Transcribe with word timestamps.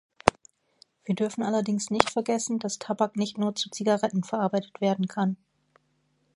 Wir 1.05 1.13
dürfen 1.13 1.43
allerdings 1.43 1.91
nicht 1.91 2.09
vergessen, 2.09 2.57
dass 2.57 2.79
Tabak 2.79 3.15
nicht 3.17 3.37
nur 3.37 3.53
zu 3.53 3.69
Zigaretten 3.69 4.23
verarbeitet 4.23 4.81
werden 4.81 5.07
kann. 5.07 5.37